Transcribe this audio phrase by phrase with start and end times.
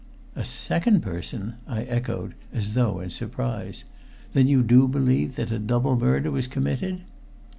[0.35, 3.83] "A second person!" I echoed, as though in surprise.
[4.33, 7.01] "Then do you believe that a double murder was committed?"